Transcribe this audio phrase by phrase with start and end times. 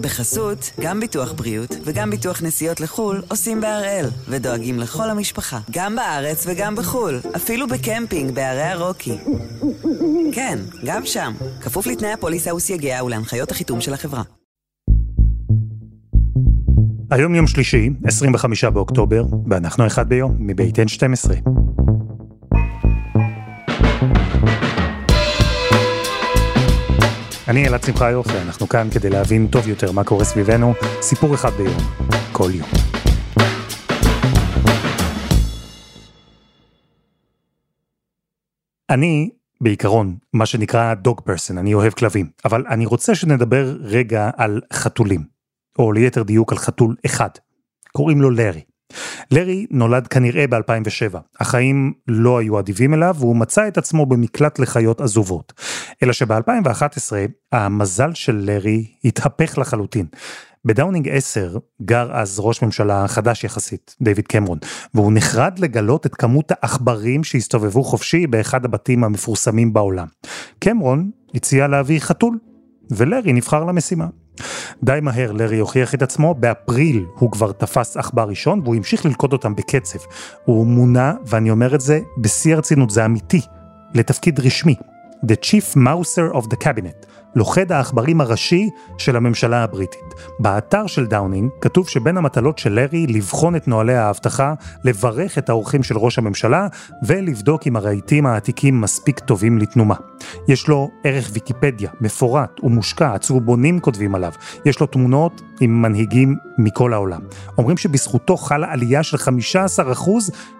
[0.00, 6.44] בחסות, גם ביטוח בריאות וגם ביטוח נסיעות לחו"ל עושים בהראל, ודואגים לכל המשפחה, גם בארץ
[6.46, 9.18] וגם בחו"ל, אפילו בקמפינג בערי הרוקי.
[10.32, 14.22] כן, גם שם, כפוף לתנאי הפוליסה וסייגיה ולהנחיות החיתום של החברה.
[17.10, 21.30] היום יום שלישי, 25 באוקטובר, ואנחנו אחד ביום, מבית N12.
[27.50, 31.76] אני אלעד שמחיוף, ואנחנו כאן כדי להבין טוב יותר מה קורה סביבנו, סיפור אחד ביום,
[32.32, 32.68] כל יום.
[38.90, 44.60] אני, בעיקרון, מה שנקרא דוג פרסון, אני אוהב כלבים, אבל אני רוצה שנדבר רגע על
[44.72, 45.24] חתולים,
[45.78, 47.30] או ליתר דיוק על חתול אחד.
[47.92, 48.62] קוראים לו לארי.
[49.30, 51.18] לארי נולד כנראה ב-2007.
[51.40, 55.52] החיים לא היו אדיבים אליו והוא מצא את עצמו במקלט לחיות עזובות.
[56.02, 57.12] אלא שב-2011
[57.52, 60.06] המזל של לארי התהפך לחלוטין.
[60.64, 64.58] בדאונינג 10 גר אז ראש ממשלה חדש יחסית, דיוויד קמרון,
[64.94, 70.06] והוא נחרד לגלות את כמות העכברים שהסתובבו חופשי באחד הבתים המפורסמים בעולם.
[70.58, 72.38] קמרון הציע להביא חתול,
[72.90, 74.06] ולארי נבחר למשימה.
[74.82, 79.32] די מהר לארי הוכיח את עצמו, באפריל הוא כבר תפס עכבר ראשון והוא המשיך ללכוד
[79.32, 79.98] אותם בקצב.
[80.44, 83.40] הוא מונה, ואני אומר את זה בשיא הרצינות, זה אמיתי,
[83.94, 84.74] לתפקיד רשמי,
[85.26, 90.14] The Chief Mouser of the Cabinet, לוכד העכברים הראשי של הממשלה הבריטית.
[90.38, 95.82] באתר של דאונינג כתוב שבין המטלות של לארי לבחון את נוהלי האבטחה, לברך את האורחים
[95.82, 96.66] של ראש הממשלה
[97.06, 99.94] ולבדוק אם הרהיטים העתיקים מספיק טובים לתנומה.
[100.48, 104.32] יש לו ערך ויקיפדיה, מפורט ומושקע, הצהובונים כותבים עליו.
[104.64, 107.20] יש לו תמונות עם מנהיגים מכל העולם.
[107.58, 109.20] אומרים שבזכותו חלה עלייה של 15%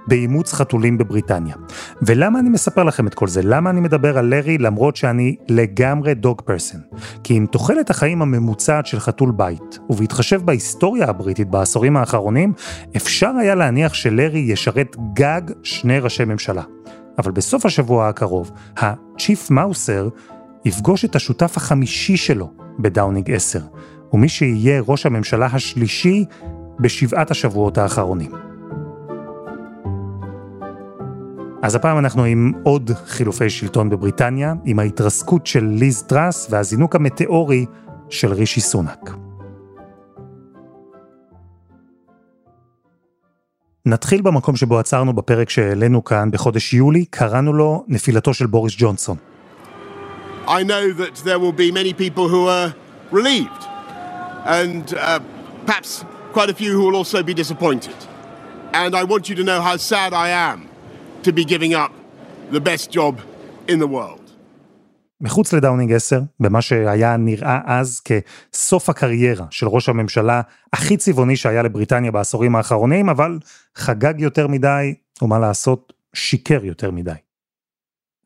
[0.06, 1.54] באימוץ חתולים בבריטניה.
[2.02, 3.42] ולמה אני מספר לכם את כל זה?
[3.44, 6.78] למה אני מדבר על לארי למרות שאני לגמרי dog person?
[7.24, 12.52] כי עם תוחלת החיים הממוצעת של חתול בית, ובהתחשב בהיסטוריה הבריטית בעשורים האחרונים,
[12.96, 16.62] אפשר היה להניח שלארי ישרת גג שני ראשי ממשלה.
[17.18, 20.10] אבל בסוף השבוע הקרוב, ה-Chief Mouser
[20.64, 23.60] יפגוש את השותף החמישי שלו בדאונינג 10,
[24.12, 26.24] ומי שיהיה ראש הממשלה השלישי
[26.80, 28.49] בשבעת השבועות האחרונים.
[31.62, 37.66] אז הפעם אנחנו עם עוד חילופי שלטון בבריטניה, עם ההתרסקות של ליז טראס והזינוק המטאורי
[38.08, 39.10] של רישי סונאק.
[43.86, 49.16] נתחיל במקום שבו עצרנו בפרק שהעלינו כאן בחודש יולי, קראנו לו נפילתו של בוריס ג'ונסון.
[50.46, 52.72] I know that there will be many people who are
[53.12, 53.62] relieved
[54.46, 55.20] and uh,
[55.66, 57.98] perhaps quite a few who will also be disappointed.
[58.72, 60.69] And I want you to know how sad I am
[61.22, 61.92] to be giving up
[62.52, 63.14] the best job
[63.68, 64.20] in the world.
[65.20, 70.40] מחוץ לדאונינג 10, במה שהיה נראה אז כסוף הקריירה של ראש הממשלה
[70.72, 73.38] הכי צבעוני שהיה לבריטניה בעשורים האחרונים, אבל
[73.74, 77.12] חגג יותר מדי, ומה לעשות, שיקר יותר מדי.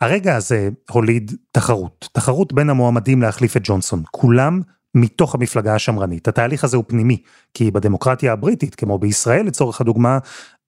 [0.00, 4.60] הרגע הזה הוליד תחרות, תחרות בין המועמדים להחליף את ג'ונסון, כולם
[4.94, 6.28] מתוך המפלגה השמרנית.
[6.28, 7.22] התהליך הזה הוא פנימי,
[7.54, 10.18] כי בדמוקרטיה הבריטית, כמו בישראל לצורך הדוגמה,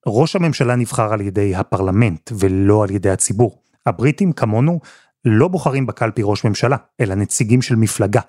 [0.06, 3.58] ראש הממשלה נבחר על ידי הפרלמנט ולא על ידי הציבור.
[3.86, 4.80] הבריטים כמונו
[5.24, 8.20] לא בוחרים בקלפי ראש ממשלה, אלא נציגים של מפלגה.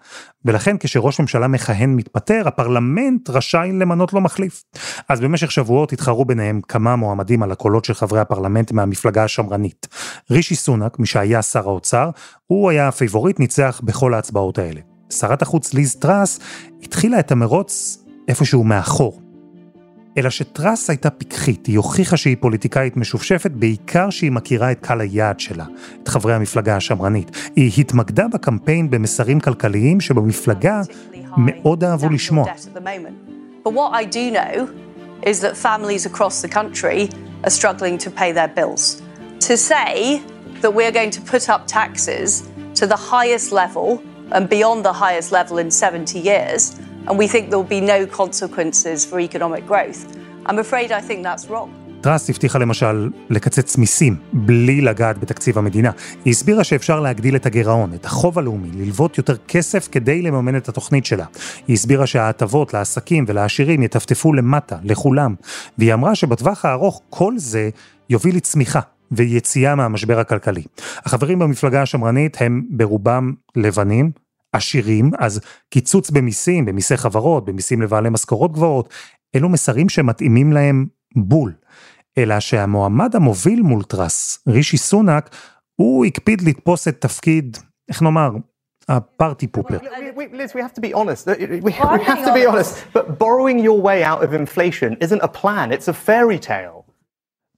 [0.45, 4.63] ולכן כשראש ממשלה מכהן מתפטר, הפרלמנט רשאי למנות לו מחליף.
[5.09, 9.87] אז במשך שבועות התחרו ביניהם כמה מועמדים על הקולות של חברי הפרלמנט מהמפלגה השמרנית.
[10.31, 12.09] רישי סונאק, מי שהיה שר האוצר,
[12.47, 14.81] הוא היה הפייבוריט, ניצח בכל ההצבעות האלה.
[15.09, 16.39] שרת החוץ ליז טראס
[16.83, 19.26] התחילה את המרוץ איפשהו מאחור.
[20.17, 25.39] אלא שטראס הייתה פיקחית, היא הוכיחה שהיא פוליטיקאית משופשפת, בעיקר שהיא מכירה את קהל היעד
[25.39, 25.65] שלה,
[26.03, 27.31] את חברי המפלגה השמרנית.
[27.55, 30.81] היא התמקדה בקמפיין במסרים כלכליים שבמפלגה
[31.37, 32.45] מאוד אהבו לשמוע.
[35.25, 36.99] Is that families across the country
[37.45, 38.83] are struggling to pay their bills.
[39.49, 40.21] To say
[40.61, 42.29] that we're going to put up taxes
[42.79, 43.87] to the highest level
[44.35, 46.61] and beyond the highest level in 70 years,
[47.07, 50.01] and we think there will be no consequences for economic growth.
[50.45, 51.69] I'm afraid I think that's wrong.
[52.01, 55.91] טראס הבטיחה למשל לקצץ מיסים בלי לגעת בתקציב המדינה.
[56.25, 60.69] היא הסבירה שאפשר להגדיל את הגירעון, את החוב הלאומי, ללוות יותר כסף כדי לממן את
[60.69, 61.25] התוכנית שלה.
[61.67, 65.35] היא הסבירה שההטבות לעסקים ולעשירים יטפטפו למטה, לכולם.
[65.77, 67.69] והיא אמרה שבטווח הארוך כל זה
[68.09, 68.79] יוביל לצמיחה
[69.11, 70.63] ויציאה מהמשבר הכלכלי.
[71.05, 74.11] החברים במפלגה השמרנית הם ברובם לבנים,
[74.51, 78.93] עשירים, אז קיצוץ במיסים, במיסי חברות, במיסים לבעלי משכורות גבוהות,
[79.35, 80.85] אלו מסרים שמתאימים להם
[81.15, 81.53] בול.
[82.17, 85.29] אלא שהמועמד המוביל מול טראס, רישי סונאק,
[85.75, 87.57] הוא הקפיד לתפוס את תפקיד,
[87.89, 88.31] איך נאמר,
[88.89, 89.77] ה party pooper.
[90.33, 91.27] Liz, we have to be honest.
[91.67, 92.73] We, have to be honest.
[92.93, 96.83] But borrowing your way out of inflation isn't a plan, it's a fairy tale.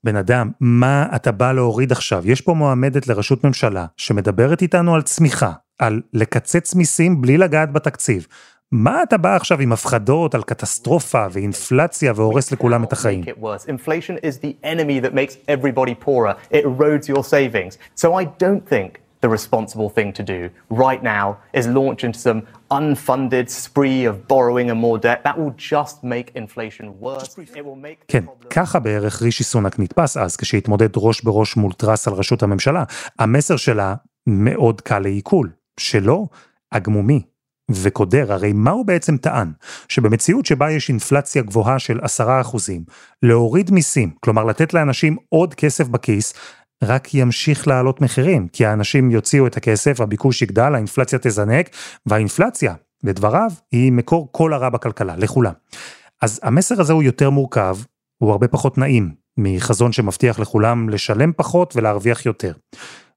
[0.04, 2.32] בן אדם, מה אתה בא להוריד עכשיו?
[2.32, 8.28] יש פה מועמדת לראשות ממשלה שמדברת איתנו על צמיחה, על לקצץ מיסים בלי לגעת בתקציב.
[8.72, 13.24] מה אתה בא עכשיו עם הפחדות על קטסטרופה ואינפלציה והורס לכולם את החיים?
[13.68, 16.34] Inflation is the enemy that makes everybody poorer.
[16.52, 17.78] It erodes your savings.
[17.96, 18.90] So I don't think
[19.22, 20.50] the responsible thing to do
[20.86, 21.26] right now
[21.60, 22.40] is launch into some
[22.80, 25.20] unfunded spree of borrowing and more debt.
[25.28, 27.30] That will just make inflation worse.
[27.60, 28.06] It will make...
[28.08, 32.84] כן, ככה בערך רישי סונק נתפס אז כשהתמודד ראש בראש מול טראס על ראשות הממשלה.
[33.20, 33.96] המסר שלה
[34.28, 35.50] מאוד קל לעיכול.
[35.80, 36.28] שלו,
[36.72, 37.22] הגמומי.
[37.72, 39.52] וקודר, הרי מה הוא בעצם טען?
[39.90, 42.84] שבמציאות שבה יש אינפלציה גבוהה של עשרה אחוזים,
[43.24, 46.34] להוריד מיסים, כלומר לתת לאנשים עוד כסף בכיס,
[46.84, 51.70] רק ימשיך לעלות מחירים, כי האנשים יוציאו את הכסף, הביקוש יגדל, האינפלציה תזנק,
[52.06, 52.74] והאינפלציה,
[53.04, 55.54] לדבריו, היא מקור כל הרע בכלכלה, לכולם.
[56.22, 57.78] אז המסר הזה הוא יותר מורכב,
[58.18, 62.54] הוא הרבה פחות נעים, מחזון שמבטיח לכולם לשלם פחות ולהרוויח יותר.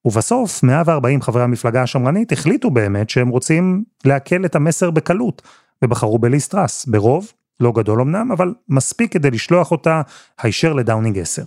[0.04, 5.43] ובסוף 140 חברי המפלגה השמרנית החליטו באמת שהם רוצים לעכל את המסר בקלות,
[5.84, 10.02] ובחרו בליס טראס, ברוב, לא גדול אמנם, אבל מספיק כדי לשלוח אותה
[10.43, 11.43] הישר לדאונינג 10.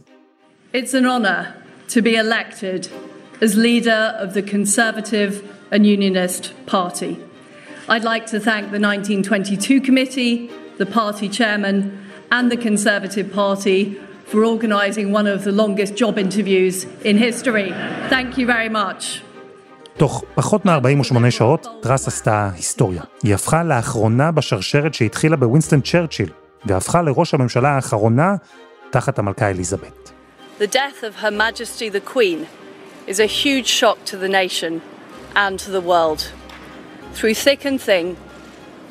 [0.74, 1.46] It's an honor
[1.88, 2.88] to be elected
[3.42, 5.34] as leader of the Conservative
[5.72, 7.14] and Unionist Party.
[7.88, 11.78] I'd like to thank the 1922 committee, the party chairman,
[12.32, 13.98] and the Conservative Party
[14.30, 17.70] for organising one of the longest job interviews in history.
[18.10, 19.22] Thank you very much.
[19.98, 23.02] תוך פחות מ-48 שעות, טראס עשתה היסטוריה.
[23.24, 26.30] היא הפכה לאחרונה בשרשרת שהתחילה בווינסטון צ'רצ'יל,
[26.66, 28.36] והפכה לראש הממשלה האחרונה
[28.90, 30.12] תחת המלכה אליזבת.
[30.60, 32.48] The death of Her Majesty the Queen
[33.08, 34.82] is a huge shock to the nation
[35.36, 36.22] and to the world.
[37.14, 38.16] Through thick and thin,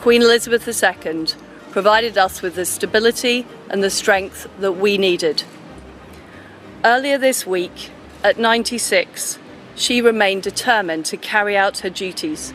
[0.05, 1.44] Queen Elizabeth II
[1.77, 3.37] provided us with the stability
[3.71, 5.37] and the strength that we needed.
[6.95, 7.77] Earlier this week,
[8.29, 9.39] at 96,
[9.85, 12.55] she remained determined to carry out her duties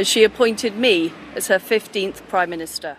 [0.00, 2.96] as she appointed me as her 15th Prime Minister.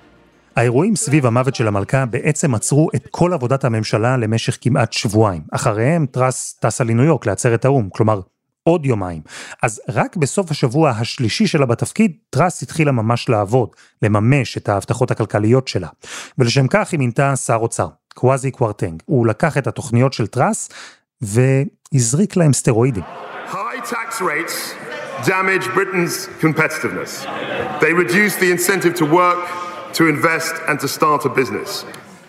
[0.56, 5.42] האירועים סביב המוות של המלכה בעצם עצרו את כל עבודת הממשלה למשך כמעט שבועיים.
[5.52, 8.22] אחריהם טראס טסה לניו יורק לעצרת האו"ם, כלומר
[8.64, 9.22] עוד יומיים.
[9.64, 13.70] אז רק בסוף השבוע השלישי שלה בתפקיד, טראס התחילה ממש לעבוד,
[14.02, 15.88] לממש את ההבטחות הכלכליות שלה.
[16.38, 19.02] ולשם כך היא מינתה שר אוצר, קוואסי קוורטנג.
[19.06, 20.70] הוא לקח את התוכניות של טראס
[21.22, 23.04] והזריק להם סטרואידים.
[25.26, 27.12] Damage Britain's competitiveness.
[27.84, 29.44] They reduce the incentive to work,
[29.94, 31.86] to invest and to start a business.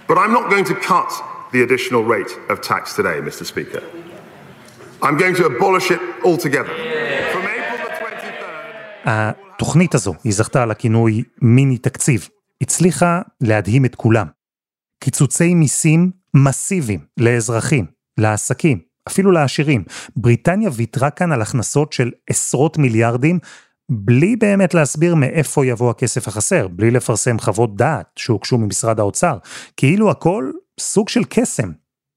[0.09, 1.11] But I'm not going to cut
[1.55, 3.45] the additional rate of tax today, Mr.
[3.53, 3.83] Speaker.
[5.05, 6.75] I'm going to abolish it altogether.
[7.33, 9.05] From April the 23rd...
[9.05, 12.29] התוכנית הזו, היא זכתה לכינוי מיני תקציב,
[12.61, 14.27] הצליחה להדהים את כולם.
[15.05, 17.87] קיצוצי מיסים מסיביים לאזרחים,
[18.19, 18.79] לעסקים,
[19.09, 19.85] אפילו לעשירים.
[20.17, 23.39] בריטניה ויתרה כאן על הכנסות של עשרות מיליארדים,
[23.91, 29.39] בלי באמת להסביר מאיפה יבוא הכסף החסר, בלי לפרסם חוות דעת שהוגשו ממשרד האוצר,
[29.77, 31.71] כאילו הכל סוג של קסם.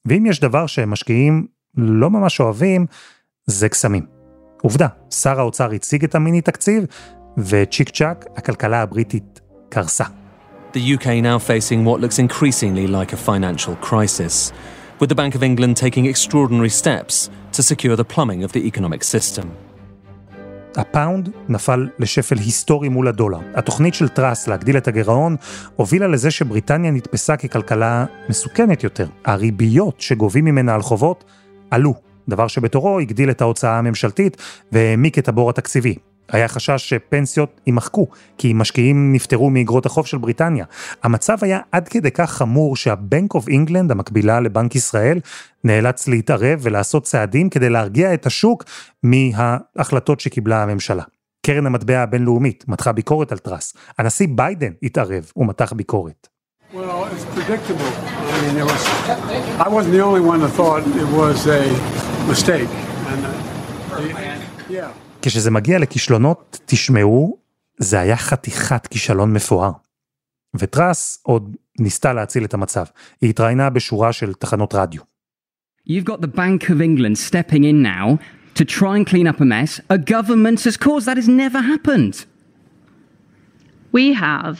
[0.07, 2.85] ואם יש דבר שמשקיעים לא ממש אוהבים,
[3.45, 4.06] זה קסמים.
[4.62, 6.85] עובדה, שר האוצר הציג את המיני תקציב,
[7.38, 10.03] וצ'יק צ'אק, הכלכלה הבריטית קרסה.
[10.74, 14.51] The UK now facing what looks increasingly like a financial crisis,
[15.00, 19.03] with the Bank of England taking extraordinary steps to secure the plumbing of the economic
[19.03, 19.48] system.
[20.77, 23.39] הפאונד נפל לשפל היסטורי מול הדולר.
[23.55, 25.36] התוכנית של טראס להגדיל את הגירעון
[25.75, 29.07] הובילה לזה שבריטניה נתפסה ככלכלה מסוכנת יותר.
[29.25, 31.24] הריביות שגובים ממנה על חובות
[31.71, 31.93] עלו,
[32.29, 34.38] דבר שבתורו הגדיל את ההוצאה הממשלתית
[34.71, 35.95] והעמיק את הבור התקציבי.
[36.31, 38.07] היה חשש שפנסיות יימחקו,
[38.38, 40.65] כי משקיעים נפטרו מאגרות החוב של בריטניה.
[41.03, 45.19] המצב היה עד כדי כך חמור שה-Bank of England, המקבילה לבנק ישראל,
[45.63, 48.63] נאלץ להתערב ולעשות צעדים כדי להרגיע את השוק
[49.03, 51.03] מההחלטות שקיבלה הממשלה.
[51.45, 53.74] קרן המטבע הבינלאומית מתחה ביקורת על טראס.
[53.97, 56.27] הנשיא ביידן התערב ומתח ביקורת.
[56.74, 57.91] Well, it's predictable.
[58.33, 58.83] I mean, it was.
[59.65, 61.63] I wasn't the only one that thought it was a
[62.27, 62.69] mistake.
[63.12, 64.91] And, uh, yeah.
[65.21, 67.38] כשזה מגיע לכישלונות, תשמעו,
[67.77, 69.71] זה היה חתיכת כישלון מפואר.
[70.55, 72.86] וטראס עוד ניסתה להציל את המצב.
[73.21, 75.01] היא התראיינה בשורה של תחנות רדיו.
[75.89, 78.19] You've got the Bank of England stepping in now
[78.55, 81.05] to try and clean up a mess a government has caused.
[81.07, 82.25] That has never happened.
[83.93, 84.57] We have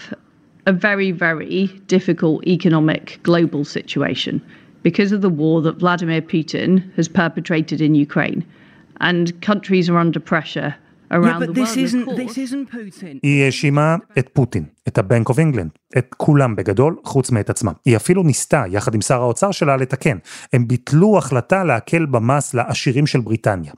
[0.68, 1.58] a very, very
[1.96, 4.34] difficult economic global situation
[4.88, 8.42] because of the war that Vladimir Putin has perpetrated in Ukraine.
[9.10, 10.72] And countries are under pressure
[11.12, 13.22] around the world.
[13.24, 17.72] היא האשימה את פוטין, את ה-Bank of England, את כולם בגדול, חוץ מאת עצמה.
[17.86, 20.18] היא אפילו ניסתה, יחד עם שר האוצר שלה, לתקן.
[20.54, 23.74] הם ביטלו החלטה להקל במס לעשירים של בריטניה.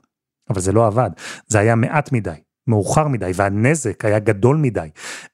[0.50, 1.10] אבל זה לא עבד,
[1.46, 2.30] זה היה מעט מדי,
[2.66, 4.88] מאוחר מדי, והנזק היה גדול מדי.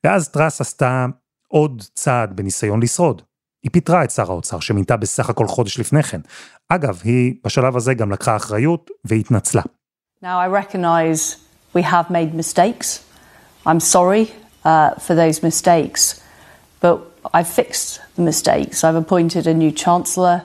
[0.05, 1.07] ואז טראס עשתה
[1.49, 3.23] עוד צעד בניסיון לשרוד.
[3.63, 6.21] היא פיטרה את שר האוצר, שמינתה בסך הכל חודש לפני כן.
[6.69, 9.63] אגב, היא בשלב הזה גם לקחה אחריות והתנצלה.
[10.23, 11.37] Now I recognize
[11.75, 13.01] we have made mistakes.
[13.67, 14.25] I'm sorry
[14.65, 16.21] uh, for those mistakes,
[16.83, 16.97] but
[17.35, 18.85] I've fixed the mistakes.
[18.85, 20.39] I've appointed a new chancellor.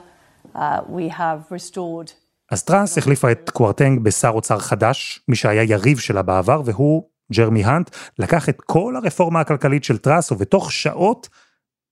[0.54, 2.12] Uh, we have restored
[2.52, 7.02] אז טראס החליפה את קוורטנג בשר אוצר חדש, מי שהיה יריב שלה בעבר, והוא,
[7.32, 11.28] ג'רמי האנט, לקח את כל הרפורמה הכלכלית של טראס, ובתוך שעות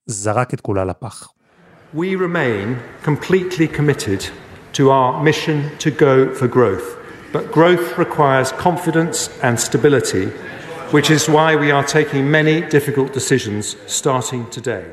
[0.07, 1.29] זרק את כולה לפח.
[1.95, 4.23] We remain completely committed
[4.79, 6.89] to our mission to go for growth,
[7.33, 10.27] but growth requires confidence and stability,
[10.95, 14.85] which is why we are taking many difficult decisions starting today.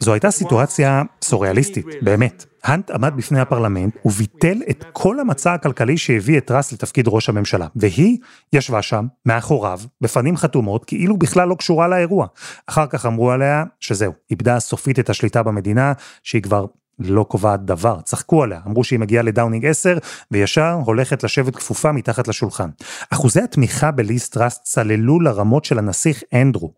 [0.00, 2.44] זו הייתה סיטואציה סוריאליסטית, באמת.
[2.64, 7.66] האנט עמד בפני הפרלמנט וביטל את כל המצע הכלכלי שהביא את טראס לתפקיד ראש הממשלה.
[7.76, 8.18] והיא
[8.52, 12.26] ישבה שם, מאחוריו, בפנים חתומות, כאילו בכלל לא קשורה לאירוע.
[12.66, 16.66] אחר כך אמרו עליה שזהו, איבדה סופית את השליטה במדינה, שהיא כבר
[16.98, 19.98] לא קובעת דבר, צחקו עליה, אמרו שהיא מגיעה לדאונינג 10,
[20.30, 22.70] וישר הולכת לשבת כפופה מתחת לשולחן.
[23.10, 26.72] אחוזי התמיכה בליז טראס צללו לרמות של הנסיך אנדרו.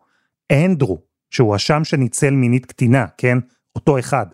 [0.53, 0.99] אנדרו,
[1.31, 3.39] שהואשם שניצל מינית קטינה, כן?
[3.77, 4.27] אותו אחד.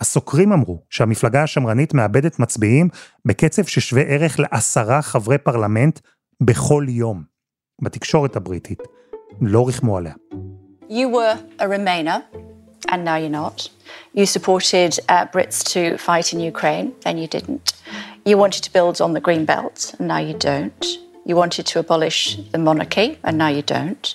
[0.00, 2.88] הסוקרים אמרו שהמפלגה השמרנית מאבדת מצביעים
[3.24, 6.00] בקצב ששווה ערך לעשרה חברי פרלמנט
[6.42, 7.22] בכל יום.
[7.82, 8.82] בתקשורת הבריטית
[9.40, 10.14] לא ריחמו עליה.
[10.88, 12.22] You were a Remainer,
[12.90, 13.68] and now you're not.
[14.14, 17.72] You supported uh, Brits to fight in Ukraine, then you didn't.
[18.24, 20.84] You wanted to build on the Green Belt, and now you don't.
[21.25, 22.19] You wanted to abolish
[22.51, 24.05] the monarchy, and now you don't.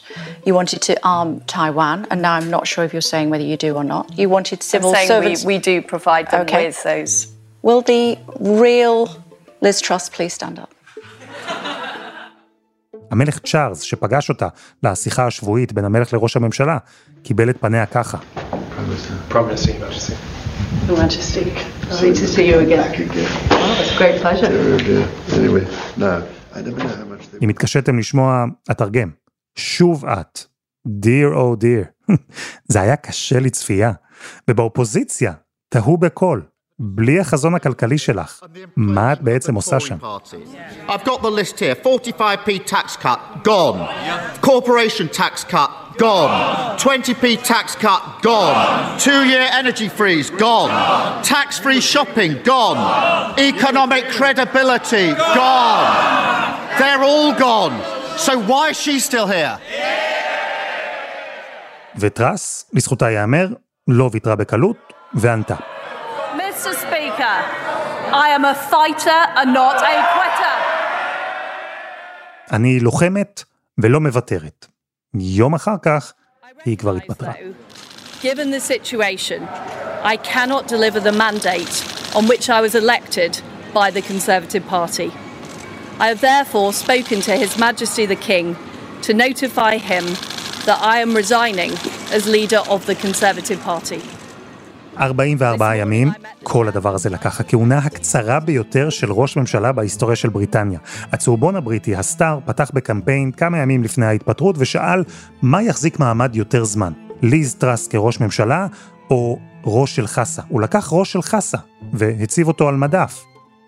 [0.45, 3.57] You wanted to arm Taiwan, and now I'm not sure if you're saying whether you
[3.57, 4.05] do or not.
[4.19, 5.45] You wanted civil I'm saying servants.
[5.45, 6.67] We, we do provide them Okay.
[6.67, 7.13] with those.
[7.63, 8.19] Will the
[8.65, 8.99] real
[9.61, 10.71] Liz Truss please stand up?
[13.11, 14.49] המלך צ'ארלס, שפגש אותה
[14.83, 16.79] לשיחה השבועית בין המלך לראש הממשלה,
[17.23, 18.19] קיבל את פניה ככה.
[19.31, 20.15] Promise, Your Majesty.
[20.89, 21.45] Your Majesty,
[21.91, 22.85] lovely to see you again.
[23.51, 24.51] Oh, it's a great pleasure.
[25.39, 25.65] Anyway,
[25.97, 26.23] no,
[26.54, 27.40] I never know how much they.
[27.42, 29.10] אם התקשיתם לשמוע, אתרגם.
[29.56, 30.40] שוב את.
[30.88, 32.14] Dear oh dear.
[32.72, 33.92] זה היה קשה לצפייה.
[34.50, 35.34] ובאופוזיציה,
[35.70, 36.44] תהו בקול.
[36.80, 38.40] בלי החזון הכלכלי שלך.
[38.78, 39.98] מה את בעצם עושה שם?
[40.88, 43.80] I've got the list here 45p tax cut, gone.
[44.42, 46.31] Corporation tax cut, gone.
[46.79, 48.99] 20p tax cut, gone.
[48.99, 50.71] Two year energy freeze, gone.
[51.23, 52.79] Tax free shopping, gone.
[53.39, 55.07] Economic credibility,
[55.41, 55.87] gone.
[56.79, 57.75] They're all gone.
[58.27, 59.59] So why is she still here?
[61.99, 63.47] וטראס, לזכותה ייאמר,
[63.89, 65.55] לא ויתרה בקלות, וענתה.
[66.37, 66.73] Mr.
[66.85, 67.37] Speaker,
[68.13, 70.57] I am a fighter and not a quitter.
[72.53, 73.45] אני לוחמת
[73.79, 74.67] ולא מוותרת.
[75.15, 76.13] יום אחר כך,
[76.65, 77.33] היא כבר התפטרה.
[78.23, 79.47] Given the situation,
[80.03, 81.75] I cannot deliver the mandate
[82.15, 83.33] on which I was elected
[83.75, 85.11] by the Conservative Party.
[85.99, 88.57] I have therefore spoken to His Majesty the King
[89.03, 90.05] to notify him
[90.67, 91.73] that I am resigning
[92.17, 94.03] as leader of the Conservative Party.
[95.00, 96.12] 44 ימים,
[96.44, 100.80] כל הדבר הזה לקח הכהונה הקצרה ביותר של ראש ממשלה בהיסטוריה של בריטניה.
[101.12, 105.04] הצהובון הבריטי, הסטאר, פתח בקמפיין כמה ימים לפני ההתפטרות ושאל
[105.42, 108.68] מה יחזיק מעמד יותר זמן, ליז טראס כראש ממשלה
[109.10, 110.42] או ראש של חסה.
[110.48, 111.58] הוא לקח ראש של חסה
[111.94, 113.24] והציב אותו על מדף.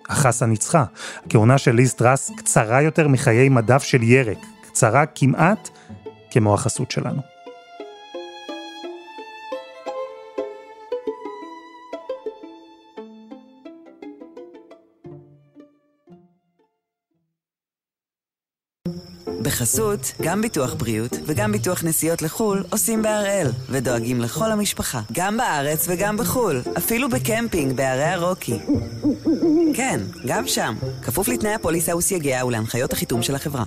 [0.09, 0.83] החסה ניצחה.
[1.25, 5.69] הכהונה של ליז טראס קצרה יותר מחיי מדף של ירק, קצרה כמעט
[6.31, 7.32] כמו החסות שלנו.
[19.43, 25.85] בחסות, גם ביטוח בריאות וגם ביטוח נסיעות לחו"ל עושים בהראל, ודואגים לכל המשפחה, גם בארץ
[25.89, 28.59] וגם בחו"ל, אפילו בקמפינג בערי הרוקי.
[29.75, 33.63] כן, גם שם, כפוף לתנאי הפוליסה וסייגיה ולהנחיות החיתום של החברה.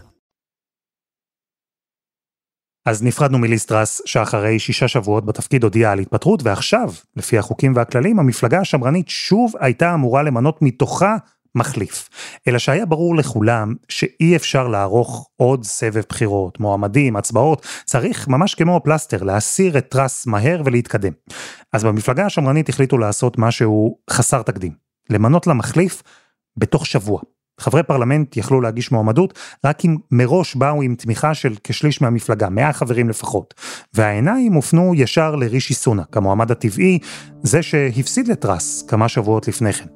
[2.87, 8.61] אז נפרדנו מליסטרס, שאחרי שישה שבועות בתפקיד הודיעה על התפטרות, ועכשיו, לפי החוקים והכללים, המפלגה
[8.61, 11.17] השמרנית שוב הייתה אמורה למנות מתוכה
[11.57, 12.09] מחליף.
[12.49, 18.81] אלא שהיה ברור לכולם שאי אפשר לערוך עוד סבב בחירות, מועמדים, הצבעות, צריך ממש כמו
[18.85, 21.13] פלסטר להסיר את טראס מהר ולהתקדם.
[21.73, 24.73] אז במפלגה השמרנית החליטו לעשות משהו חסר תקדים,
[25.11, 26.03] למנות לה מחליף
[26.57, 27.21] בתוך שבוע.
[27.61, 32.73] חברי פרלמנט יכלו להגיש מועמדות רק אם מראש באו עם תמיכה של כשליש מהמפלגה, 100
[32.73, 33.55] חברים לפחות.
[33.95, 36.99] והעיניים הופנו ישר לרישי סונאק, המועמד הטבעי,
[37.43, 39.87] זה שהפסיד לטראס כמה שבועות לפני כן.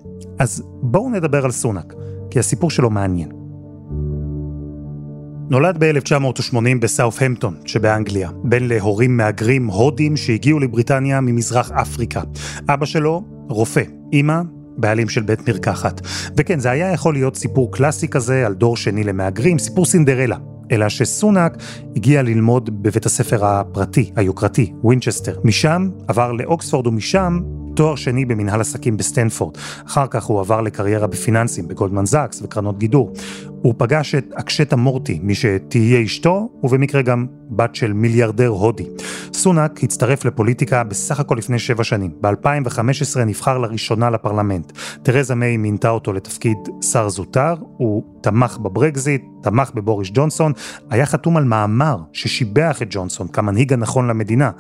[0.41, 1.95] אז בואו נדבר על סונאק,
[2.31, 3.29] כי הסיפור שלו מעניין.
[5.51, 12.23] נולד ב-1980 בסאוף-המפטון שבאנגליה, בן להורים מהגרים הודים שהגיעו לבריטניה ממזרח אפריקה.
[12.69, 13.83] אבא שלו, רופא,
[14.13, 14.41] אמא,
[14.77, 16.01] בעלים של בית מרקחת.
[16.37, 20.37] וכן, זה היה יכול להיות סיפור קלאסי כזה על דור שני למהגרים, סיפור סינדרלה.
[20.73, 21.57] אלא שסונאק
[21.97, 25.41] הגיע ללמוד בבית הספר הפרטי, היוקרתי, וינצ'סטר.
[25.45, 27.41] משם עבר לאוקספורד ומשם
[27.81, 29.55] תואר שני במנהל עסקים בסטנפורד.
[29.87, 33.13] אחר כך הוא עבר לקריירה בפיננסים, בגולדמן זאקס וקרנות גידור.
[33.63, 38.87] הוא פגש את אקשטה מורטי, מי שתהיה אשתו, ובמקרה גם בת של מיליארדר הודי.
[39.33, 42.11] סונאק הצטרף לפוליטיקה בסך הכל לפני שבע שנים.
[42.21, 44.73] ב-2015 נבחר לראשונה לפרלמנט.
[45.03, 46.57] תרזה מיי מינתה אותו לתפקיד
[46.93, 50.53] שר זוטר, הוא תמך בברקזיט, תמך בבוריס ג'ונסון,
[50.91, 54.51] היה חתום על מאמר ששיבח את ג'ונסון כמנהיג הנכון למדינה.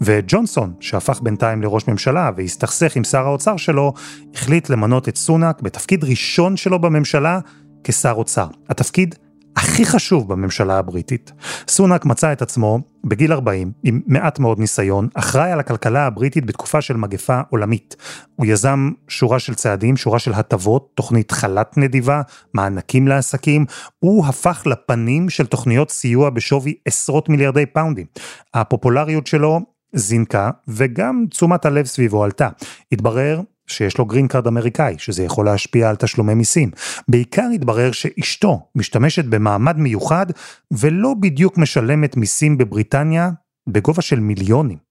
[0.00, 3.92] וג'ונסון, שהפך בינתיים לראש ממשלה והסתכסך עם שר האוצר שלו,
[4.34, 7.38] החליט למנות את סונאק בתפקיד ראשון שלו בממשלה
[7.86, 8.46] כשר אוצר.
[8.68, 9.14] התפקיד
[9.56, 11.32] הכי חשוב בממשלה הבריטית.
[11.68, 16.80] סונאק מצא את עצמו בגיל 40, עם מעט מאוד ניסיון, אחראי על הכלכלה הבריטית בתקופה
[16.80, 17.96] של מגפה עולמית.
[18.36, 22.22] הוא יזם שורה של צעדים, שורה של הטבות, תוכנית חל"ת נדיבה,
[22.54, 23.64] מענקים לעסקים,
[23.98, 28.06] הוא הפך לפנים של תוכניות סיוע בשווי עשרות מיליארדי פאונדים.
[28.54, 29.60] הפופולריות שלו
[29.92, 32.48] זינקה, וגם תשומת הלב סביבו עלתה.
[32.92, 36.70] התברר שיש לו green card אמריקאי, שזה יכול להשפיע על תשלומי מיסים.
[37.08, 40.26] בעיקר התברר שאשתו משתמשת במעמד מיוחד
[40.70, 43.30] ולא בדיוק משלמת מיסים בבריטניה
[43.66, 44.86] בגובה של מיליונים.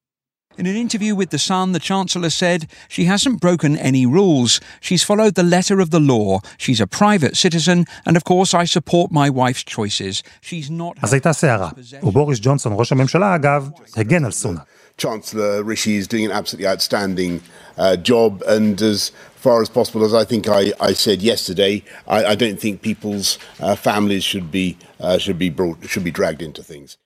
[0.58, 4.62] In an interview with The Sun, the Chancellor said she hasn't broken any rules.
[4.79, 6.39] She's followed the letter of the law.
[6.58, 10.24] She's a private citizen, and of course I support my wife's choices.
[10.41, 10.98] She's not...
[11.01, 11.70] אז הייתה סערה,
[12.03, 14.60] ובוריס ג'ונסון, ראש הממשלה אגב, הגן על סונה.
[14.98, 17.42] Chancellor Rishi is doing an absolutely outstanding
[17.78, 22.25] uh, job, and as far as possible, as I think I, I said yesterday, I,
[22.31, 26.42] I, don't think people's uh, families should be uh, should be brought should be dragged
[26.42, 26.98] into things.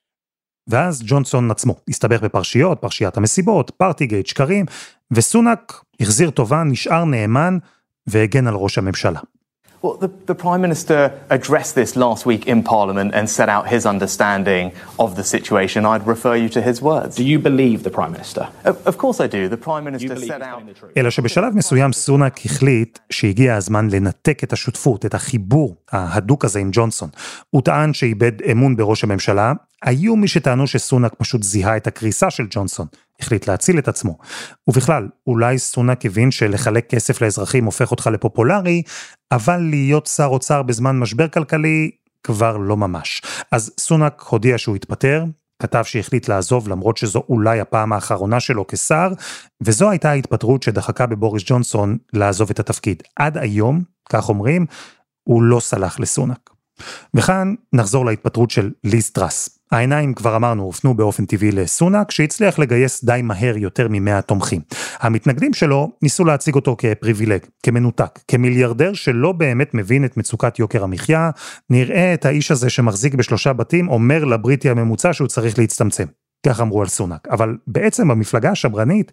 [0.67, 4.65] ואז ג'ונסון עצמו הסתבך בפרשיות, פרשיית המסיבות, פארטיגייט, שקרים,
[5.11, 7.57] וסונאק החזיר טובה, נשאר נאמן
[8.07, 9.19] והגן על ראש הממשלה.
[9.81, 13.85] Well, the, the, Prime Minister addressed this last week in Parliament and set out his
[13.85, 15.85] understanding of the situation.
[15.85, 17.15] I'd refer you to his words.
[17.15, 18.49] Do you believe the Prime Minister?
[18.65, 19.47] Of, of course I do.
[19.47, 20.63] The Prime Minister set out...
[20.97, 26.69] אלא שבשלב מסוים סונאק החליט שהגיע הזמן לנתק את השותפות, את החיבור ההדוק הזה עם
[26.73, 27.09] ג'ונסון.
[27.49, 32.47] הוא טען שאיבד אמון בראש הממשלה, היו מי שטענו שסונאק פשוט זיהה את הקריסה של
[32.49, 32.87] ג'ונסון.
[33.19, 34.17] החליט להציל את עצמו.
[34.67, 38.83] ובכלל, אולי סונאק הבין שלחלק כסף לאזרחים הופך אותך לפופולרי,
[39.31, 41.91] אבל להיות שר אוצר בזמן משבר כלכלי
[42.23, 43.21] כבר לא ממש.
[43.51, 45.25] אז סונאק הודיע שהוא התפטר,
[45.61, 49.07] כתב שהחליט לעזוב למרות שזו אולי הפעם האחרונה שלו כשר,
[49.61, 53.03] וזו הייתה ההתפטרות שדחקה בבוריס ג'ונסון לעזוב את התפקיד.
[53.15, 54.65] עד היום, כך אומרים,
[55.23, 56.49] הוא לא סלח לסונאק.
[57.13, 59.58] וכאן נחזור להתפטרות של ליז טראס.
[59.71, 64.61] העיניים, כבר אמרנו, הופנו באופן טבעי לסונאק, שהצליח לגייס די מהר יותר ממאה תומכים.
[64.99, 71.29] המתנגדים שלו ניסו להציג אותו כפריבילג, כמנותק, כמיליארדר שלא באמת מבין את מצוקת יוקר המחיה,
[71.69, 76.05] נראה את האיש הזה שמחזיק בשלושה בתים אומר לבריטי הממוצע שהוא צריך להצטמצם.
[76.45, 77.27] כך אמרו על סונאק.
[77.31, 79.11] אבל בעצם במפלגה השמרנית,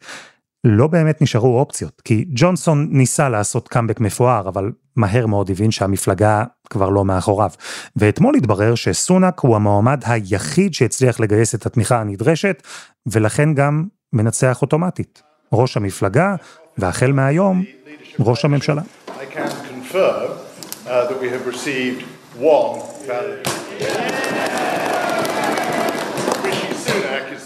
[0.64, 6.44] לא באמת נשארו אופציות, כי ג'ונסון ניסה לעשות קאמבק מפואר, אבל מהר מאוד הבין שהמפלגה
[6.70, 7.50] כבר לא מאחוריו.
[7.96, 12.62] ואתמול התברר שסונאק הוא המועמד היחיד שהצליח לגייס את התמיכה הנדרשת,
[13.06, 15.22] ולכן גם מנצח אוטומטית.
[15.52, 16.34] ראש המפלגה,
[16.78, 17.64] והחל מהיום,
[18.20, 18.82] ראש הממשלה.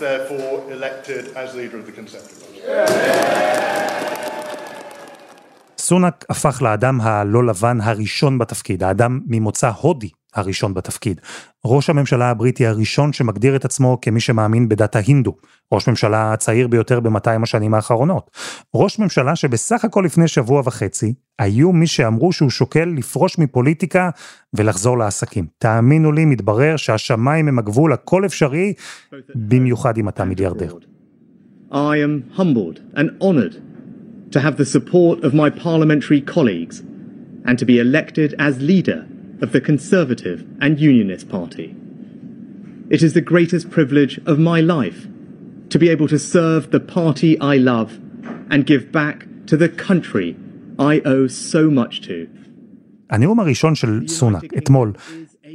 [0.00, 3.89] therefore elected as leader of the Conservative
[5.90, 11.20] סונאק הפך לאדם הלא לבן הראשון בתפקיד, האדם ממוצא הודי הראשון בתפקיד.
[11.64, 15.36] ראש הממשלה הבריטי הראשון שמגדיר את עצמו כמי שמאמין בדת ההינדו.
[15.72, 18.30] ראש ממשלה הצעיר ביותר ב-200 השנים האחרונות.
[18.74, 24.10] ראש ממשלה שבסך הכל לפני שבוע וחצי, היו מי שאמרו שהוא שוקל לפרוש מפוליטיקה
[24.54, 25.46] ולחזור לעסקים.
[25.58, 28.72] תאמינו לי, מתברר שהשמיים הם הגבול, הכל אפשרי,
[29.34, 30.74] במיוחד אם אתה מיליארדר.
[31.72, 33.69] I am humbled and honoured
[34.31, 36.79] to have the support of my parliamentary colleagues
[37.47, 39.07] and to be elected as leader
[39.41, 41.75] of the Conservative and Unionist Party.
[42.89, 45.07] It is the greatest privilege of my life
[45.69, 47.99] to be able to serve the party I love
[48.51, 50.35] and give back to the country
[50.79, 52.27] I owe so much to.
[53.09, 54.93] הנאום הראשון של סונאק, אתמול,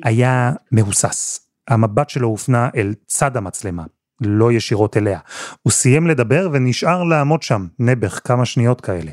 [0.03, 1.47] היה מהוסס.
[1.69, 3.85] המבט שלו הופנה אל צד המצלמה,
[4.22, 5.20] לא ישירות אליה.
[5.62, 9.12] הוא סיים לדבר ונשאר לעמוד שם, נעבך כמה שניות כאלה.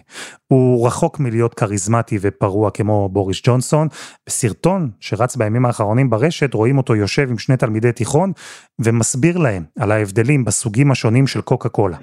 [0.48, 3.88] הוא רחוק מלהיות כריזמטי ופרוע כמו בוריס ג'ונסון.
[4.26, 8.32] בסרטון שרץ בימים האחרונים ברשת רואים אותו יושב עם שני תלמידי תיכון
[8.78, 11.96] ומסביר להם על ההבדלים בסוגים השונים של קוקה קולה.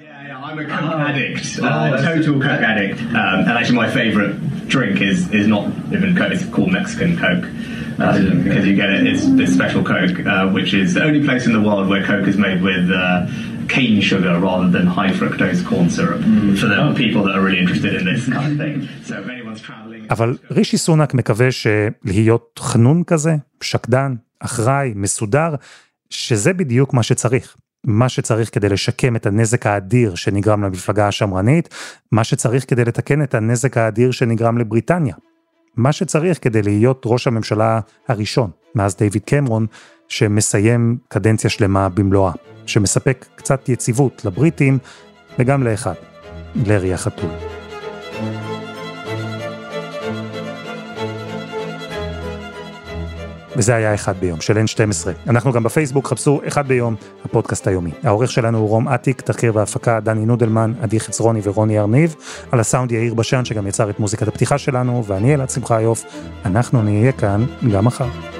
[0.50, 3.00] I'm a Coke addict, uh, total Coke addict.
[3.00, 4.34] Um, and actually, my favourite
[4.66, 7.46] drink is is not even Coke; it's called Mexican Coke.
[8.00, 11.46] Uh, because you get it, it's this special Coke, uh, which is the only place
[11.46, 13.28] in the world where Coke is made with uh,
[13.68, 16.20] cane sugar rather than high fructose corn syrup.
[16.22, 16.58] Mm.
[16.58, 18.88] For the people that are really interested in this kind of thing.
[19.04, 20.08] So if anyone's traveling.
[20.10, 25.54] אבל רישי סונאק מקווה שלהיות חנון כזה, שקדן, אחראי, מסודר,
[26.10, 27.56] שזה בדיוק מה שצריך.
[27.84, 31.68] מה שצריך כדי לשקם את הנזק האדיר שנגרם למפלגה השמרנית,
[32.12, 35.14] מה שצריך כדי לתקן את הנזק האדיר שנגרם לבריטניה.
[35.76, 39.66] מה שצריך כדי להיות ראש הממשלה הראשון, מאז דיוויד קמרון,
[40.08, 42.32] שמסיים קדנציה שלמה במלואה,
[42.66, 44.78] שמספק קצת יציבות לבריטים
[45.38, 45.94] וגם לאחד,
[46.66, 47.49] לארי החתול.
[53.56, 55.08] וזה היה אחד ביום של N12.
[55.28, 57.90] אנחנו גם בפייסבוק, חפשו אחד ביום, הפודקאסט היומי.
[58.02, 62.14] העורך שלנו הוא רום אטיק, תחקיר והפקה דני נודלמן, עדי חצרוני ורוני ארניב.
[62.52, 66.04] על הסאונד יאיר בשן שגם יצר את מוזיקת הפתיחה שלנו, ואני אלעד שמחה יוף.
[66.44, 68.39] אנחנו נהיה כאן גם מחר.